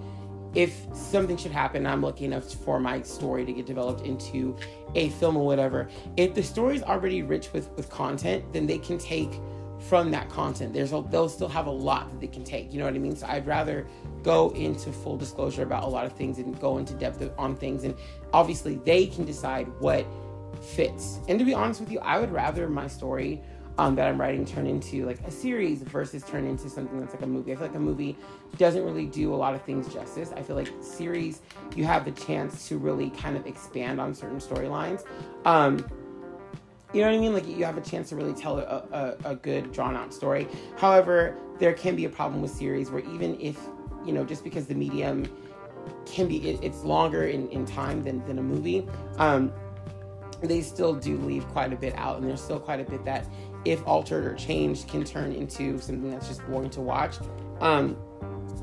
if 0.55 0.87
something 0.95 1.37
should 1.37 1.53
happen, 1.53 1.87
I'm 1.87 2.03
lucky 2.03 2.25
enough 2.25 2.53
for 2.53 2.79
my 2.79 3.03
story 3.03 3.45
to 3.45 3.53
get 3.53 3.67
developed 3.67 4.07
into 4.07 4.57
a 4.95 5.09
film 5.11 5.37
or 5.37 5.45
whatever. 5.45 5.89
If 6.17 6.35
the 6.35 6.43
story 6.43 6.77
is 6.77 6.83
already 6.83 7.23
rich 7.23 7.53
with 7.53 7.71
with 7.77 7.91
content, 7.91 8.53
then 8.53 8.67
they 8.67 8.79
can 8.79 8.99
take 8.99 9.41
from 9.89 10.11
that 10.11 10.31
content. 10.31 10.73
There's 10.73 10.93
a, 10.93 11.05
they'll 11.11 11.29
still 11.29 11.49
have 11.49 11.67
a 11.67 11.71
lot 11.71 12.11
that 12.11 12.21
they 12.21 12.27
can 12.27 12.45
take. 12.45 12.73
You 12.73 12.79
know 12.79 12.87
what 12.87 12.95
I 12.95 12.99
mean? 12.99 13.17
So 13.17 13.27
I'd 13.27 13.47
rather 13.47 13.87
go 14.23 14.51
into 14.51 14.93
full 14.93 15.17
disclosure 15.17 15.63
about 15.63 15.83
a 15.83 15.89
lot 15.89 16.07
of 16.07 16.13
things 16.13 16.39
and 16.39 16.59
go 16.61 16.79
into 16.79 16.95
depth 16.95 17.23
on 17.39 17.57
things, 17.57 17.85
and 17.85 17.95
obviously 18.33 18.77
they 18.77 19.07
can 19.07 19.25
decide 19.25 19.67
what 19.81 20.07
fits. 20.63 21.19
And 21.29 21.39
to 21.39 21.45
be 21.45 21.53
honest 21.53 21.81
with 21.81 21.91
you, 21.91 21.99
I 22.01 22.19
would 22.19 22.33
rather 22.33 22.69
my 22.69 22.87
story 22.87 23.43
um, 23.79 23.95
that 23.97 24.09
I'm 24.09 24.21
writing 24.21 24.45
turn 24.45 24.67
into 24.67 25.05
like 25.05 25.21
a 25.27 25.31
series 25.31 25.83
versus 25.83 26.23
turn 26.23 26.47
into 26.47 26.69
something 26.69 27.01
that's 27.01 27.13
like 27.13 27.23
a 27.23 27.27
movie. 27.27 27.53
I 27.53 27.57
feel 27.57 27.67
like 27.67 27.77
a 27.77 27.81
movie 27.81 28.17
doesn't 28.57 28.85
really 28.85 29.07
do 29.07 29.35
a 29.35 29.37
lot 29.37 29.55
of 29.55 29.63
things 29.63 29.93
justice. 29.93 30.33
I 30.37 30.43
feel 30.43 30.57
like 30.57 30.71
series, 30.81 31.41
you 31.75 31.85
have 31.85 32.05
the 32.05 32.13
chance 32.13 32.69
to 32.69 32.79
really 32.79 33.11
kind 33.11 33.37
of 33.37 33.47
expand 33.47 34.01
on 34.01 34.15
certain 34.15 34.39
storylines. 34.39 35.05
Um, 35.45 35.85
you 36.93 37.01
know 37.01 37.09
what 37.09 37.17
I 37.17 37.19
mean? 37.19 37.35
Like 37.35 37.49
you 37.49 37.65
have 37.65 37.77
a 37.77 37.81
chance 37.81 38.11
to 38.11 38.17
really 38.17 38.35
tell 38.35 38.61
a, 38.61 39.17
a, 39.25 39.31
a 39.33 39.35
good 39.35 39.73
drawn 39.73 39.97
out 39.97 40.15
story. 40.15 40.47
However, 40.77 41.37
there 41.59 41.73
can 41.73 41.97
be 41.97 42.05
a 42.05 42.09
problem 42.11 42.41
with 42.41 42.53
series 42.53 42.91
where 42.91 43.03
even 43.03 43.39
if, 43.41 43.59
you 44.07 44.13
know, 44.13 44.25
just 44.25 44.45
because 44.45 44.67
the 44.67 44.75
medium 44.75 45.27
can 46.07 46.29
be, 46.29 46.51
it, 46.51 46.63
it's 46.63 46.85
longer 46.85 47.25
in, 47.25 47.49
in 47.49 47.67
time 47.67 48.05
than, 48.05 48.25
than 48.27 48.39
a 48.39 48.43
movie, 48.43 48.87
um, 49.19 49.53
they 50.41 50.61
still 50.61 50.95
do 50.95 51.17
leave 51.19 51.47
quite 51.49 51.73
a 51.73 51.77
bit 51.77 51.95
out 51.97 52.19
and 52.19 52.29
there's 52.29 52.41
still 52.41 52.61
quite 52.61 52.81
a 52.81 52.85
bit 52.85 53.05
that 53.05 53.27
if 53.65 53.87
altered 53.87 54.25
or 54.25 54.35
changed, 54.35 54.89
can 54.89 55.05
turn 55.05 55.33
into 55.33 55.79
something 55.79 56.11
that's 56.11 56.29
just 56.29 56.47
boring 56.47 56.71
to 56.71 56.81
watch. 56.81 57.17
Um, 57.61 57.97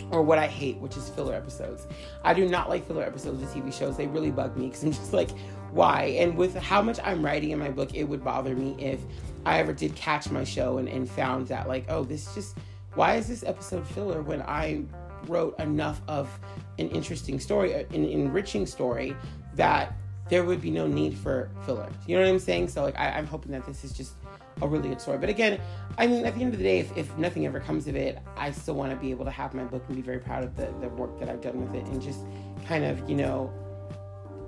or 0.09 0.21
what 0.21 0.37
I 0.37 0.47
hate, 0.47 0.77
which 0.77 0.97
is 0.97 1.09
filler 1.09 1.33
episodes. 1.33 1.87
I 2.23 2.33
do 2.33 2.47
not 2.47 2.69
like 2.69 2.85
filler 2.85 3.03
episodes 3.03 3.41
of 3.41 3.49
TV 3.49 3.73
shows. 3.73 3.97
They 3.97 4.07
really 4.07 4.31
bug 4.31 4.57
me 4.57 4.67
because 4.67 4.83
I'm 4.83 4.91
just 4.91 5.13
like, 5.13 5.29
why? 5.71 6.15
And 6.19 6.35
with 6.35 6.55
how 6.55 6.81
much 6.81 6.99
I'm 7.03 7.23
writing 7.23 7.51
in 7.51 7.59
my 7.59 7.69
book, 7.69 7.93
it 7.93 8.03
would 8.03 8.23
bother 8.23 8.55
me 8.55 8.75
if 8.77 8.99
I 9.45 9.59
ever 9.59 9.73
did 9.73 9.95
catch 9.95 10.29
my 10.29 10.43
show 10.43 10.77
and, 10.77 10.87
and 10.89 11.09
found 11.09 11.47
that, 11.47 11.67
like, 11.67 11.85
oh, 11.89 12.03
this 12.03 12.33
just, 12.35 12.57
why 12.95 13.15
is 13.15 13.27
this 13.27 13.43
episode 13.43 13.87
filler 13.87 14.21
when 14.21 14.41
I 14.41 14.83
wrote 15.27 15.57
enough 15.59 16.01
of 16.07 16.29
an 16.77 16.89
interesting 16.89 17.39
story, 17.39 17.73
an 17.73 18.05
enriching 18.05 18.65
story 18.65 19.15
that 19.55 19.93
there 20.29 20.43
would 20.45 20.61
be 20.61 20.71
no 20.71 20.87
need 20.87 21.17
for 21.17 21.49
filler. 21.65 21.89
You 22.07 22.15
know 22.15 22.23
what 22.23 22.29
I'm 22.29 22.39
saying? 22.39 22.69
So, 22.69 22.83
like, 22.83 22.97
I, 22.97 23.11
I'm 23.11 23.27
hoping 23.27 23.51
that 23.51 23.65
this 23.65 23.83
is 23.83 23.91
just 23.91 24.13
a 24.61 24.67
really 24.67 24.89
good 24.89 25.01
story. 25.01 25.17
But 25.17 25.29
again, 25.29 25.59
I 25.97 26.07
mean, 26.07 26.25
at 26.25 26.35
the 26.35 26.41
end 26.41 26.53
of 26.53 26.59
the 26.59 26.63
day, 26.63 26.79
if, 26.79 26.95
if 26.97 27.17
nothing 27.17 27.45
ever 27.45 27.59
comes 27.59 27.87
of 27.87 27.95
it, 27.95 28.19
I 28.37 28.51
still 28.51 28.75
want 28.75 28.91
to 28.91 28.97
be 28.97 29.11
able 29.11 29.25
to 29.25 29.31
have 29.31 29.53
my 29.53 29.63
book 29.63 29.83
and 29.87 29.95
be 29.95 30.01
very 30.01 30.19
proud 30.19 30.43
of 30.43 30.55
the, 30.55 30.73
the 30.79 30.89
work 30.89 31.19
that 31.19 31.29
I've 31.29 31.41
done 31.41 31.61
with 31.61 31.75
it 31.75 31.85
and 31.87 32.01
just 32.01 32.21
kind 32.65 32.83
of, 32.83 33.09
you 33.09 33.15
know, 33.15 33.51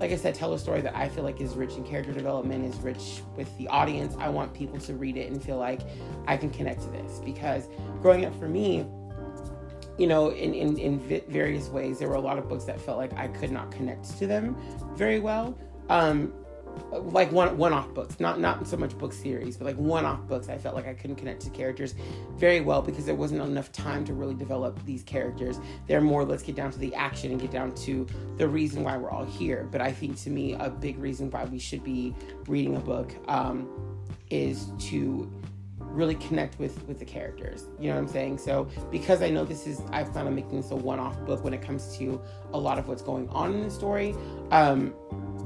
like 0.00 0.10
I 0.10 0.16
said, 0.16 0.34
tell 0.34 0.52
a 0.52 0.58
story 0.58 0.80
that 0.80 0.96
I 0.96 1.08
feel 1.08 1.24
like 1.24 1.40
is 1.40 1.54
rich 1.54 1.74
in 1.74 1.84
character 1.84 2.12
development, 2.12 2.64
is 2.64 2.80
rich 2.80 3.22
with 3.36 3.56
the 3.58 3.68
audience. 3.68 4.16
I 4.18 4.28
want 4.28 4.52
people 4.52 4.78
to 4.80 4.94
read 4.94 5.16
it 5.16 5.30
and 5.30 5.42
feel 5.42 5.56
like 5.56 5.80
I 6.26 6.36
can 6.36 6.50
connect 6.50 6.82
to 6.82 6.88
this 6.88 7.20
because 7.24 7.68
growing 8.02 8.24
up 8.24 8.38
for 8.38 8.48
me, 8.48 8.86
you 9.96 10.08
know, 10.08 10.30
in, 10.30 10.52
in, 10.52 10.76
in 10.78 10.98
various 11.28 11.68
ways, 11.68 12.00
there 12.00 12.08
were 12.08 12.16
a 12.16 12.20
lot 12.20 12.38
of 12.38 12.48
books 12.48 12.64
that 12.64 12.80
felt 12.80 12.98
like 12.98 13.12
I 13.14 13.28
could 13.28 13.52
not 13.52 13.70
connect 13.70 14.18
to 14.18 14.26
them 14.26 14.56
very 14.96 15.20
well. 15.20 15.56
Um, 15.88 16.32
like 16.92 17.30
one 17.32 17.56
one 17.56 17.72
off 17.72 17.92
books, 17.94 18.20
not 18.20 18.40
not 18.40 18.66
so 18.66 18.76
much 18.76 18.96
book 18.98 19.12
series, 19.12 19.56
but 19.56 19.64
like 19.64 19.76
one 19.76 20.04
off 20.04 20.26
books. 20.26 20.48
I 20.48 20.58
felt 20.58 20.74
like 20.74 20.86
I 20.86 20.94
couldn't 20.94 21.16
connect 21.16 21.42
to 21.42 21.50
characters 21.50 21.94
very 22.36 22.60
well 22.60 22.82
because 22.82 23.04
there 23.04 23.14
wasn't 23.14 23.42
enough 23.42 23.72
time 23.72 24.04
to 24.06 24.14
really 24.14 24.34
develop 24.34 24.78
these 24.84 25.02
characters. 25.02 25.58
They're 25.86 26.00
more 26.00 26.24
let's 26.24 26.42
get 26.42 26.54
down 26.54 26.70
to 26.72 26.78
the 26.78 26.94
action 26.94 27.30
and 27.30 27.40
get 27.40 27.50
down 27.50 27.74
to 27.76 28.06
the 28.36 28.48
reason 28.48 28.82
why 28.82 28.96
we're 28.96 29.10
all 29.10 29.24
here. 29.24 29.68
But 29.70 29.80
I 29.80 29.92
think 29.92 30.20
to 30.22 30.30
me 30.30 30.54
a 30.54 30.70
big 30.70 30.98
reason 30.98 31.30
why 31.30 31.44
we 31.44 31.58
should 31.58 31.84
be 31.84 32.14
reading 32.46 32.76
a 32.76 32.80
book 32.80 33.14
um, 33.28 33.68
is 34.30 34.70
to 34.90 35.30
really 35.94 36.14
connect 36.16 36.58
with 36.58 36.86
with 36.88 36.98
the 36.98 37.04
characters 37.04 37.66
you 37.78 37.88
know 37.88 37.94
what 37.94 38.02
i'm 38.02 38.08
saying 38.08 38.36
so 38.36 38.68
because 38.90 39.22
i 39.22 39.30
know 39.30 39.44
this 39.44 39.66
is 39.66 39.80
i 39.92 40.02
plan 40.02 40.26
on 40.26 40.34
making 40.34 40.60
this 40.60 40.70
a 40.70 40.76
one-off 40.76 41.18
book 41.24 41.44
when 41.44 41.54
it 41.54 41.62
comes 41.62 41.96
to 41.96 42.20
a 42.52 42.58
lot 42.58 42.78
of 42.78 42.88
what's 42.88 43.02
going 43.02 43.28
on 43.30 43.54
in 43.54 43.62
the 43.62 43.70
story 43.70 44.14
um 44.50 44.92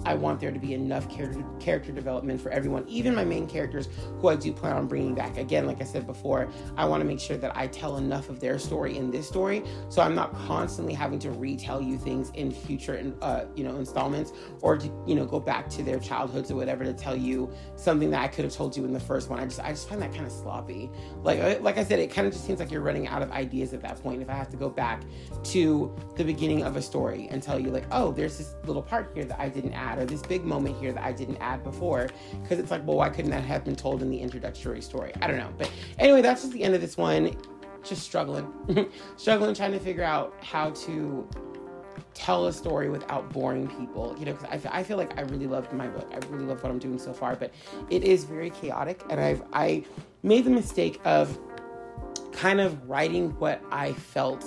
I 0.05 0.15
want 0.15 0.41
there 0.41 0.51
to 0.51 0.59
be 0.59 0.75
enough 0.75 1.09
character 1.11 1.45
character 1.61 1.93
development 1.93 2.41
for 2.41 2.51
everyone, 2.51 2.85
even 2.89 3.15
my 3.15 3.25
main 3.25 3.47
characters 3.47 3.89
who 4.21 4.29
I 4.29 4.37
do 4.37 4.53
plan 4.53 4.77
on 4.77 4.87
bringing 4.87 5.15
back. 5.15 5.37
Again, 5.37 5.67
like 5.67 5.81
I 5.81 5.85
said 5.85 6.07
before, 6.07 6.49
I 6.77 6.85
want 6.87 7.01
to 7.01 7.05
make 7.05 7.21
sure 7.21 7.37
that 7.37 7.57
I 7.57 7.67
tell 7.67 7.97
enough 7.97 8.29
of 8.29 8.41
their 8.41 8.59
story 8.59 8.97
in 8.97 9.11
this 9.11 9.27
story, 9.27 9.63
so 9.89 10.03
I'm 10.03 10.15
not 10.15 10.35
constantly 10.35 10.95
having 10.95 11.19
to 11.21 11.31
retell 11.31 11.81
you 11.81 11.99
things 11.99 12.31
in 12.35 12.51
future, 12.51 13.13
uh, 13.23 13.45
you 13.55 13.65
know, 13.65 13.77
installments, 13.77 14.33
or 14.63 14.77
to 14.79 14.91
you 15.07 15.15
know 15.15 15.27
go 15.27 15.41
back 15.41 15.69
to 15.71 15.83
their 15.83 15.99
childhoods 15.99 16.51
or 16.51 16.57
whatever 16.57 16.85
to 16.85 16.93
tell 16.93 17.17
you 17.17 17.51
something 17.77 18.11
that 18.11 18.23
I 18.23 18.29
could 18.29 18.45
have 18.45 18.55
told 18.55 18.77
you 18.77 18.85
in 18.85 18.93
the 18.93 19.01
first 19.01 19.29
one. 19.29 19.39
I 19.41 19.45
just 19.45 19.61
I 19.61 19.71
just 19.71 19.89
find 19.89 20.01
that 20.03 20.13
kind 20.13 20.27
of 20.27 20.33
sloppy. 20.41 20.91
Like 21.23 21.41
uh, 21.41 21.61
like 21.61 21.79
I 21.79 21.85
said, 21.85 21.99
it 21.99 22.13
kind 22.13 22.27
of 22.27 22.33
just 22.33 22.47
seems 22.47 22.61
like 22.61 22.71
you're 22.71 22.83
running 22.83 23.09
out 23.09 23.23
of 23.23 23.31
ideas 23.33 23.73
at 23.73 23.83
that 23.83 24.01
point. 24.03 24.23
If 24.23 24.31
I 24.31 24.35
have 24.35 24.49
to 24.51 24.57
go 24.57 24.69
back 24.69 25.03
to 25.45 25.95
the 26.17 26.25
beginning 26.25 26.63
of 26.63 26.77
a 26.77 26.83
story 26.83 27.29
and 27.31 27.43
tell 27.43 27.59
you 27.59 27.71
like, 27.71 27.87
oh, 27.91 28.13
there's 28.13 28.39
this 28.39 28.55
little 28.65 28.83
part 28.83 29.11
here 29.15 29.25
that 29.25 29.41
I 29.41 29.49
didn't 29.49 29.73
add 29.73 29.89
add, 29.89 29.99
or 29.99 30.05
this 30.05 30.23
big 30.23 30.45
moment 30.45 30.77
here 30.77 30.93
that 30.93 31.03
I 31.03 31.13
didn't 31.13 31.39
add 31.39 31.63
before. 31.65 32.09
Because 32.43 32.59
it's 32.59 32.71
like, 32.71 32.87
well, 32.87 32.97
why 32.97 33.09
couldn't 33.09 33.31
that 33.31 33.45
have 33.45 33.65
been 33.65 33.77
told 33.77 34.03
in 34.03 34.11
the 34.11 34.19
introductory 34.19 34.81
story? 34.81 35.13
I 35.21 35.27
don't 35.27 35.39
know. 35.39 35.53
But 35.57 35.71
anyway, 35.99 36.23
that's 36.23 36.43
just 36.43 36.53
the 36.53 36.63
end 36.63 36.75
of 36.75 36.81
this 36.81 36.97
one. 36.97 37.37
Just 37.85 38.03
struggling. 38.03 38.53
struggling 39.17 39.55
trying 39.55 39.73
to 39.73 39.79
figure 39.79 40.05
out 40.05 40.35
how 40.43 40.71
to 40.71 41.29
tell 42.19 42.47
a 42.49 42.53
story 42.53 42.91
without 42.91 43.31
boring 43.31 43.69
people 43.69 44.15
you 44.19 44.27
know 44.27 44.33
because 44.33 44.67
I, 44.67 44.81
I 44.81 44.83
feel 44.83 44.97
like 44.97 45.17
i 45.17 45.23
really 45.23 45.47
loved 45.47 45.73
my 45.73 45.87
book 45.87 46.11
i 46.13 46.19
really 46.27 46.45
love 46.45 46.61
what 46.63 46.73
i'm 46.73 46.81
doing 46.81 46.99
so 46.99 47.13
far 47.13 47.37
but 47.37 47.53
it 47.91 48.03
is 48.03 48.25
very 48.25 48.51
chaotic 48.51 49.03
and 49.09 49.21
i've 49.21 49.43
i 49.53 49.85
made 50.25 50.45
the 50.45 50.51
mistake 50.51 51.01
of 51.05 51.39
kind 52.33 52.61
of 52.61 52.89
writing 52.89 53.31
what 53.39 53.63
i 53.71 53.93
felt 53.93 54.45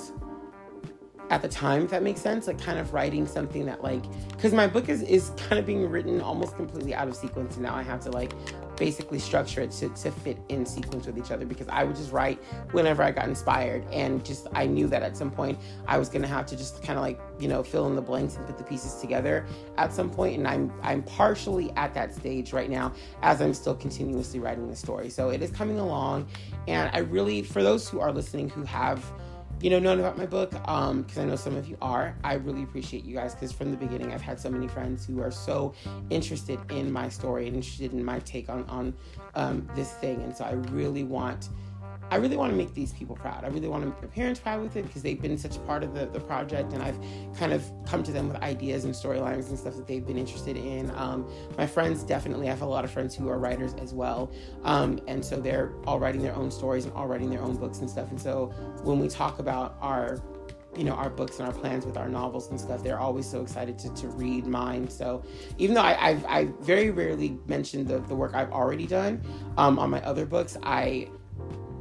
at 1.31 1.41
the 1.41 1.47
time, 1.47 1.83
if 1.83 1.91
that 1.91 2.03
makes 2.03 2.19
sense. 2.19 2.45
Like 2.45 2.59
kind 2.59 2.77
of 2.77 2.93
writing 2.93 3.25
something 3.25 3.65
that 3.65 3.81
like 3.81 4.03
because 4.31 4.53
my 4.53 4.67
book 4.67 4.89
is 4.89 5.01
is 5.01 5.31
kind 5.37 5.57
of 5.57 5.65
being 5.65 5.89
written 5.89 6.19
almost 6.19 6.57
completely 6.57 6.93
out 6.93 7.07
of 7.07 7.15
sequence, 7.15 7.55
and 7.55 7.63
now 7.63 7.73
I 7.73 7.83
have 7.83 8.01
to 8.01 8.11
like 8.11 8.33
basically 8.81 9.19
structure 9.19 9.61
it 9.61 9.69
to, 9.69 9.89
to 9.89 10.09
fit 10.09 10.39
in 10.49 10.65
sequence 10.65 11.05
with 11.05 11.15
each 11.15 11.29
other 11.29 11.45
because 11.45 11.67
I 11.67 11.83
would 11.83 11.95
just 11.95 12.11
write 12.11 12.43
whenever 12.71 13.03
I 13.03 13.11
got 13.11 13.27
inspired. 13.27 13.85
And 13.91 14.25
just 14.25 14.47
I 14.53 14.65
knew 14.65 14.87
that 14.87 15.03
at 15.03 15.15
some 15.15 15.29
point 15.29 15.59
I 15.87 15.99
was 15.99 16.09
gonna 16.09 16.25
have 16.25 16.47
to 16.47 16.57
just 16.57 16.81
kind 16.81 16.97
of 16.97 17.05
like 17.05 17.21
you 17.39 17.47
know 17.47 17.61
fill 17.61 17.85
in 17.85 17.95
the 17.95 18.01
blanks 18.01 18.37
and 18.37 18.47
put 18.47 18.57
the 18.57 18.63
pieces 18.63 18.95
together 18.95 19.45
at 19.77 19.93
some 19.93 20.09
point. 20.09 20.39
And 20.39 20.47
I'm 20.47 20.73
I'm 20.81 21.03
partially 21.03 21.69
at 21.73 21.93
that 21.93 22.15
stage 22.15 22.53
right 22.53 22.71
now 22.71 22.91
as 23.21 23.39
I'm 23.39 23.53
still 23.53 23.75
continuously 23.75 24.39
writing 24.39 24.67
the 24.67 24.75
story. 24.75 25.11
So 25.11 25.29
it 25.29 25.43
is 25.43 25.51
coming 25.51 25.77
along. 25.77 26.27
And 26.67 26.89
I 26.91 27.01
really 27.01 27.43
for 27.43 27.61
those 27.61 27.87
who 27.87 27.99
are 27.99 28.11
listening 28.11 28.49
who 28.49 28.63
have 28.63 29.05
you 29.61 29.69
know, 29.69 29.79
known 29.79 29.99
about 29.99 30.17
my 30.17 30.25
book, 30.25 30.51
because 30.51 30.67
um, 30.67 31.05
I 31.17 31.23
know 31.25 31.35
some 31.35 31.55
of 31.55 31.67
you 31.67 31.77
are. 31.81 32.15
I 32.23 32.33
really 32.33 32.63
appreciate 32.63 33.05
you 33.05 33.15
guys 33.15 33.35
because 33.35 33.51
from 33.51 33.71
the 33.71 33.77
beginning, 33.77 34.11
I've 34.11 34.21
had 34.21 34.39
so 34.39 34.49
many 34.49 34.67
friends 34.67 35.05
who 35.05 35.21
are 35.21 35.31
so 35.31 35.73
interested 36.09 36.59
in 36.71 36.91
my 36.91 37.09
story 37.09 37.47
and 37.47 37.55
interested 37.55 37.93
in 37.93 38.03
my 38.03 38.19
take 38.19 38.49
on 38.49 38.63
on 38.65 38.93
um, 39.35 39.69
this 39.75 39.91
thing, 39.93 40.21
and 40.21 40.35
so 40.35 40.45
I 40.45 40.53
really 40.71 41.03
want 41.03 41.49
I 42.11 42.17
really 42.17 42.35
want 42.35 42.51
to 42.51 42.57
make 42.57 42.73
these 42.73 42.91
people 42.91 43.15
proud. 43.15 43.45
I 43.45 43.47
really 43.47 43.69
want 43.69 43.83
to 43.83 43.89
make 43.89 43.99
their 44.01 44.09
parents 44.09 44.39
proud 44.39 44.61
with 44.61 44.75
it 44.75 44.85
because 44.85 45.01
they've 45.01 45.21
been 45.21 45.37
such 45.37 45.55
a 45.55 45.59
part 45.61 45.81
of 45.81 45.93
the, 45.93 46.07
the 46.07 46.19
project 46.19 46.73
and 46.73 46.83
I've 46.83 46.99
kind 47.37 47.53
of 47.53 47.63
come 47.85 48.03
to 48.03 48.11
them 48.11 48.27
with 48.27 48.35
ideas 48.41 48.83
and 48.83 48.93
storylines 48.93 49.47
and 49.47 49.57
stuff 49.57 49.77
that 49.77 49.87
they've 49.87 50.05
been 50.05 50.17
interested 50.17 50.57
in. 50.57 50.91
Um, 50.91 51.25
my 51.57 51.65
friends 51.65 52.03
definitely, 52.03 52.47
I 52.47 52.49
have 52.49 52.63
a 52.63 52.65
lot 52.65 52.83
of 52.83 52.91
friends 52.91 53.15
who 53.15 53.29
are 53.29 53.39
writers 53.39 53.73
as 53.75 53.93
well. 53.93 54.29
Um, 54.63 54.99
and 55.07 55.23
so 55.23 55.37
they're 55.39 55.71
all 55.87 55.99
writing 55.99 56.21
their 56.21 56.35
own 56.35 56.51
stories 56.51 56.83
and 56.83 56.93
all 56.95 57.07
writing 57.07 57.29
their 57.29 57.41
own 57.41 57.55
books 57.55 57.79
and 57.79 57.89
stuff. 57.89 58.11
And 58.11 58.19
so 58.19 58.47
when 58.83 58.99
we 58.99 59.07
talk 59.07 59.39
about 59.39 59.77
our 59.79 60.21
you 60.77 60.85
know 60.85 60.93
our 60.93 61.09
books 61.09 61.39
and 61.39 61.47
our 61.47 61.53
plans 61.53 61.85
with 61.85 61.97
our 61.97 62.07
novels 62.07 62.49
and 62.49 62.57
stuff 62.57 62.81
they're 62.81 62.97
always 62.97 63.29
so 63.29 63.41
excited 63.41 63.77
to, 63.77 63.93
to 63.93 64.07
read 64.07 64.47
mine 64.47 64.89
so 64.89 65.21
even 65.57 65.75
though 65.75 65.81
I, 65.81 66.11
I've, 66.11 66.25
I 66.25 66.45
very 66.61 66.91
rarely 66.91 67.37
mention 67.45 67.85
the, 67.85 67.99
the 67.99 68.15
work 68.15 68.33
i've 68.35 68.53
already 68.53 68.87
done 68.87 69.21
um, 69.57 69.77
on 69.77 69.89
my 69.89 70.01
other 70.03 70.25
books 70.25 70.55
i 70.63 71.09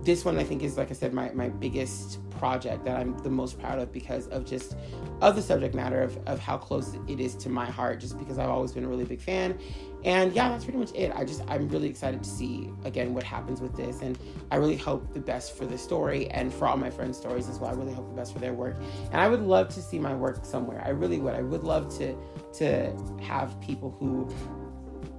this 0.03 0.25
one 0.25 0.39
I 0.39 0.45
think 0.45 0.63
is 0.63 0.77
like 0.77 0.91
I 0.91 0.95
said 0.95 1.13
my, 1.13 1.31
my 1.33 1.49
biggest 1.49 2.19
project 2.31 2.85
that 2.85 2.97
I'm 2.97 3.19
the 3.19 3.31
most 3.31 3.59
proud 3.59 3.79
of 3.79 3.93
because 3.93 4.27
of 4.29 4.47
just 4.47 4.77
of 5.21 5.37
the 5.37 5.43
subject 5.43 5.75
matter 5.75 6.03
of, 6.03 6.19
of 6.27 6.39
how 6.39 6.57
close 6.57 6.97
it 7.07 7.21
is 7.21 7.35
to 7.37 7.51
my 7.51 7.67
heart 7.67 8.01
just 8.01 8.19
because 8.19 8.39
I've 8.39 8.49
always 8.49 8.73
been 8.73 8.85
a 8.85 8.89
really 8.89 9.05
big 9.05 9.21
fan. 9.21 9.59
And 10.05 10.33
yeah 10.33 10.49
that's 10.49 10.65
pretty 10.65 10.79
much 10.79 10.93
it. 10.95 11.13
I 11.15 11.25
just 11.25 11.43
I'm 11.49 11.69
really 11.69 11.89
excited 11.89 12.23
to 12.23 12.29
see 12.29 12.71
again 12.85 13.13
what 13.13 13.25
happens 13.25 13.61
with 13.61 13.77
this. 13.77 14.01
And 14.01 14.19
I 14.51 14.57
really 14.57 14.77
hope 14.77 15.13
the 15.13 15.21
best 15.21 15.57
for 15.57 15.67
the 15.67 15.77
story 15.77 16.31
and 16.31 16.53
for 16.53 16.67
all 16.67 16.79
my 16.79 16.91
friends 16.91 17.19
stories 17.19 17.49
as 17.49 17.59
well. 17.59 17.71
I 17.71 17.75
really 17.75 17.93
hope 17.93 18.09
the 18.09 18.17
best 18.17 18.33
for 18.33 18.39
their 18.39 18.55
work. 18.55 18.77
And 19.13 19.21
I 19.21 19.29
would 19.29 19.43
love 19.43 19.69
to 19.71 19.83
see 19.83 19.99
my 19.99 20.15
work 20.15 20.45
somewhere. 20.45 20.83
I 20.85 20.91
really 20.91 21.19
would. 21.19 21.35
I 21.35 21.43
would 21.43 21.65
love 21.65 21.95
to 21.99 22.17
to 22.55 22.97
have 23.21 23.61
people 23.61 23.95
who 23.99 24.29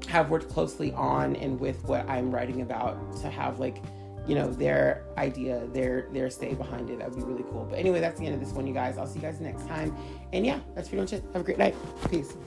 have 0.07 0.29
worked 0.29 0.49
closely 0.49 0.91
on 0.93 1.35
and 1.37 1.59
with 1.59 1.83
what 1.85 2.07
I'm 2.09 2.31
writing 2.31 2.61
about 2.61 3.15
to 3.17 3.29
have 3.29 3.59
like 3.59 3.81
you 4.31 4.37
know 4.37 4.49
their 4.49 5.03
idea 5.17 5.67
their 5.73 6.07
their 6.13 6.29
stay 6.29 6.53
behind 6.53 6.89
it. 6.89 6.99
That 6.99 7.09
would 7.09 7.19
be 7.19 7.25
really 7.25 7.43
cool. 7.51 7.67
But 7.69 7.79
anyway 7.79 7.99
that's 7.99 8.17
the 8.17 8.25
end 8.25 8.35
of 8.35 8.39
this 8.39 8.53
one 8.53 8.65
you 8.65 8.73
guys. 8.73 8.97
I'll 8.97 9.05
see 9.05 9.19
you 9.19 9.23
guys 9.23 9.41
next 9.41 9.67
time. 9.67 9.93
And 10.31 10.45
yeah 10.45 10.61
that's 10.73 10.87
pretty 10.87 11.01
much 11.01 11.11
it. 11.11 11.21
Have 11.33 11.41
a 11.41 11.43
great 11.43 11.57
night. 11.57 11.75
Peace 12.09 12.37